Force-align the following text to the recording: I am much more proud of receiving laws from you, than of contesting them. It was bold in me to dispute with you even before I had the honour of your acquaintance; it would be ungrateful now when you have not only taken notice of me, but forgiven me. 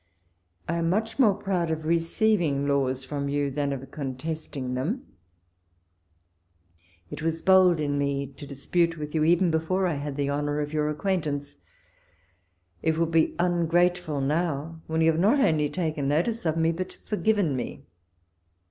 I 0.67 0.77
am 0.77 0.89
much 0.89 1.19
more 1.19 1.35
proud 1.35 1.69
of 1.69 1.85
receiving 1.85 2.65
laws 2.67 3.05
from 3.05 3.29
you, 3.29 3.51
than 3.51 3.71
of 3.71 3.91
contesting 3.91 4.73
them. 4.73 5.05
It 7.11 7.21
was 7.21 7.43
bold 7.43 7.79
in 7.79 7.99
me 7.99 8.25
to 8.25 8.47
dispute 8.47 8.97
with 8.97 9.13
you 9.13 9.23
even 9.23 9.51
before 9.51 9.85
I 9.85 9.93
had 9.93 10.15
the 10.17 10.27
honour 10.31 10.59
of 10.59 10.73
your 10.73 10.89
acquaintance; 10.89 11.57
it 12.81 12.97
would 12.97 13.11
be 13.11 13.35
ungrateful 13.37 14.21
now 14.21 14.81
when 14.87 15.01
you 15.01 15.11
have 15.11 15.21
not 15.21 15.39
only 15.39 15.69
taken 15.69 16.07
notice 16.07 16.47
of 16.47 16.57
me, 16.57 16.71
but 16.71 16.97
forgiven 17.05 17.55
me. 17.55 17.83